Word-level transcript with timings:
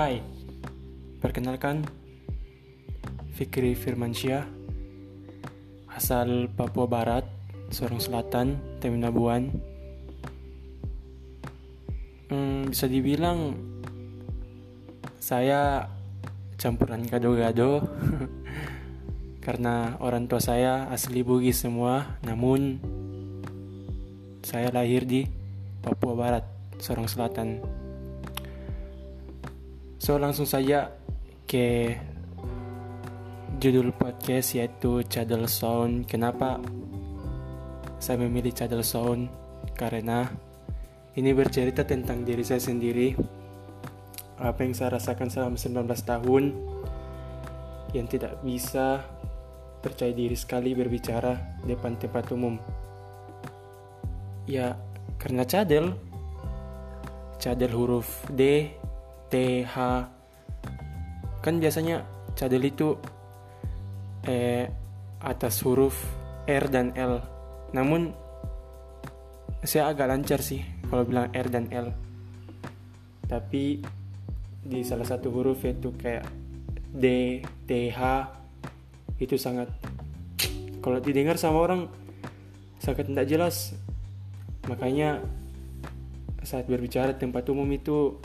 Hai, 0.00 0.16
perkenalkan 1.20 1.84
Fikri 3.36 3.76
Firmansyah 3.76 4.48
Asal 5.92 6.48
Papua 6.56 6.88
Barat, 6.88 7.28
Sorong 7.68 8.00
Selatan, 8.00 8.80
Teminabuan 8.80 9.52
hmm, 12.32 12.72
Bisa 12.72 12.88
dibilang 12.88 13.52
Saya 15.20 15.92
campuran 16.56 17.04
gado-gado 17.04 17.84
Karena 19.44 20.00
orang 20.00 20.32
tua 20.32 20.40
saya 20.40 20.88
asli 20.88 21.20
Bugis 21.20 21.60
semua 21.60 22.16
Namun 22.24 22.80
Saya 24.48 24.72
lahir 24.72 25.04
di 25.04 25.28
Papua 25.84 26.16
Barat, 26.16 26.48
Sorong 26.80 27.04
Selatan 27.04 27.80
So 30.00 30.16
langsung 30.16 30.48
saja 30.48 30.96
ke 31.44 31.92
judul 33.60 33.92
podcast 33.92 34.56
yaitu 34.56 35.04
Cadel 35.04 35.44
Sound. 35.44 36.08
Kenapa 36.08 36.56
saya 38.00 38.16
memilih 38.16 38.48
Cadel 38.56 38.80
Sound? 38.80 39.28
Karena 39.76 40.24
ini 41.20 41.36
bercerita 41.36 41.84
tentang 41.84 42.24
diri 42.24 42.40
saya 42.40 42.64
sendiri. 42.64 43.12
Apa 44.40 44.64
yang 44.64 44.72
saya 44.72 44.96
rasakan 44.96 45.28
selama 45.28 45.60
19 45.60 45.84
tahun 45.84 46.44
yang 47.92 48.08
tidak 48.08 48.40
bisa 48.40 49.04
percaya 49.84 50.16
diri 50.16 50.32
sekali 50.32 50.72
berbicara 50.72 51.60
depan 51.68 52.00
tempat 52.00 52.24
umum. 52.32 52.56
Ya, 54.48 54.80
karena 55.20 55.44
cadel. 55.44 55.92
Cadel 57.36 57.72
huruf 57.76 58.24
D 58.32 58.79
TH 59.30 59.74
kan 61.40 61.54
biasanya 61.56 62.04
cadel 62.36 62.68
itu 62.68 62.98
eh 64.28 64.68
atas 65.20 65.62
huruf 65.64 65.96
R 66.44 66.64
dan 66.68 66.92
L. 66.96 67.22
Namun 67.72 68.12
saya 69.60 69.92
agak 69.92 70.08
lancar 70.08 70.40
sih 70.40 70.64
kalau 70.88 71.04
bilang 71.04 71.28
R 71.32 71.48
dan 71.48 71.68
L. 71.72 71.92
Tapi 73.28 73.80
di 74.60 74.80
salah 74.84 75.06
satu 75.06 75.32
huruf 75.32 75.64
itu 75.64 75.94
kayak 75.96 76.26
D, 76.90 77.38
TH 77.70 78.00
itu 79.22 79.38
sangat 79.38 79.70
kalau 80.80 80.98
didengar 80.98 81.36
sama 81.36 81.60
orang 81.60 81.86
sangat 82.80 83.06
tidak 83.06 83.26
jelas. 83.28 83.76
Makanya 84.66 85.20
saat 86.40 86.64
berbicara 86.66 87.14
tempat 87.14 87.44
umum 87.52 87.68
itu 87.68 88.16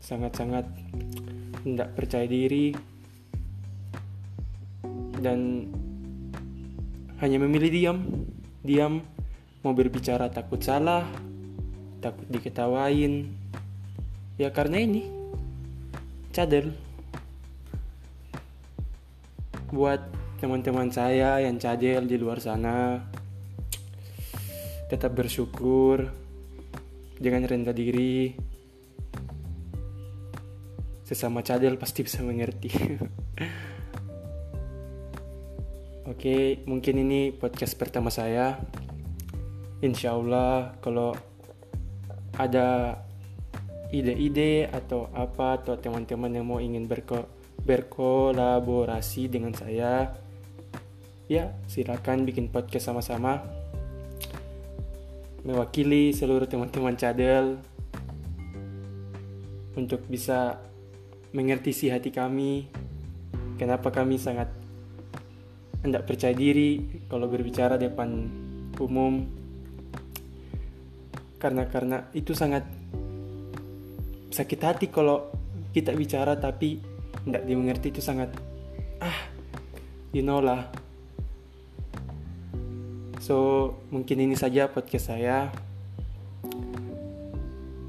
sangat-sangat 0.00 0.66
tidak 1.62 1.88
percaya 1.94 2.26
diri 2.26 2.72
dan 5.20 5.68
hanya 7.20 7.36
memilih 7.36 7.70
diam 7.70 7.98
diam 8.64 9.04
mau 9.60 9.76
berbicara 9.76 10.32
takut 10.32 10.64
salah 10.64 11.04
takut 12.00 12.24
diketawain. 12.32 13.28
Ya 14.40 14.48
karena 14.48 14.80
ini 14.80 15.04
cadel. 16.32 16.72
Buat 19.70 20.00
teman-teman 20.40 20.88
saya 20.88 21.44
yang 21.44 21.60
cadel 21.60 22.08
di 22.08 22.16
luar 22.16 22.40
sana 22.40 23.04
tetap 24.88 25.14
bersyukur 25.14 26.10
jangan 27.22 27.46
rendah 27.46 27.76
diri 27.76 28.34
sesama 31.10 31.42
cadel 31.42 31.74
pasti 31.74 32.06
bisa 32.06 32.22
mengerti. 32.22 32.70
Oke, 36.06 36.62
mungkin 36.70 37.02
ini 37.02 37.34
podcast 37.34 37.74
pertama 37.74 38.14
saya. 38.14 38.62
Insya 39.82 40.14
Allah 40.14 40.78
kalau 40.78 41.18
ada 42.38 43.02
ide-ide 43.90 44.70
atau 44.70 45.10
apa 45.10 45.58
atau 45.58 45.74
teman-teman 45.74 46.30
yang 46.30 46.46
mau 46.46 46.62
ingin 46.62 46.86
berko 46.86 47.26
berkolaborasi 47.66 49.26
dengan 49.26 49.50
saya, 49.50 50.14
ya 51.26 51.50
silakan 51.66 52.22
bikin 52.22 52.54
podcast 52.54 52.86
sama-sama. 52.86 53.42
Mewakili 55.42 56.14
seluruh 56.14 56.46
teman-teman 56.46 56.94
cadel 56.94 57.58
untuk 59.74 60.06
bisa 60.06 60.69
mengerti 61.30 61.70
si 61.70 61.86
hati 61.90 62.10
kami, 62.10 62.66
kenapa 63.58 63.94
kami 63.94 64.18
sangat 64.18 64.50
tidak 65.80 66.04
percaya 66.04 66.34
diri 66.36 67.02
kalau 67.08 67.30
berbicara 67.30 67.80
depan 67.80 68.28
umum, 68.80 69.24
karena 71.40 71.64
karena 71.70 71.98
itu 72.12 72.36
sangat 72.36 72.68
sakit 74.30 74.60
hati 74.60 74.86
kalau 74.92 75.32
kita 75.70 75.94
bicara 75.94 76.36
tapi 76.36 76.82
tidak 77.26 77.42
dimengerti 77.46 77.94
itu 77.94 78.02
sangat 78.02 78.32
ah 79.00 79.18
you 80.12 80.22
know 80.22 80.42
lah. 80.42 80.68
So 83.20 83.36
mungkin 83.94 84.20
ini 84.20 84.34
saja 84.34 84.66
podcast 84.72 85.14
saya. 85.14 85.52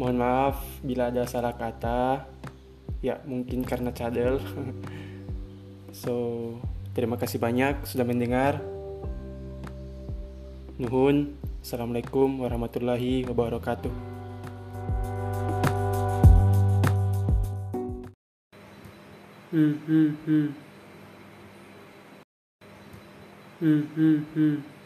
Mohon 0.00 0.16
maaf 0.16 0.56
bila 0.80 1.12
ada 1.12 1.28
salah 1.28 1.52
kata 1.52 2.24
ya 3.00 3.20
mungkin 3.24 3.64
karena 3.64 3.90
cadel. 3.92 4.40
So 5.90 6.56
terima 6.94 7.18
kasih 7.18 7.40
banyak 7.42 7.82
sudah 7.84 8.06
mendengar. 8.06 8.62
Nuhun. 10.80 11.36
Assalamualaikum 11.60 12.40
warahmatullahi 12.40 13.28
wabarakatuh. 13.28 13.92
Hmm 19.50 19.74
hmm 19.84 20.10
hmm. 20.24 20.48
Hmm 23.60 23.82
hmm 23.92 24.18
hmm 24.32 24.79